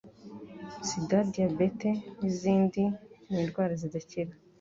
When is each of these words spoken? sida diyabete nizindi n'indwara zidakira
sida 0.87 1.19
diyabete 1.31 1.89
nizindi 2.19 2.83
n'indwara 3.29 3.73
zidakira 3.81 4.31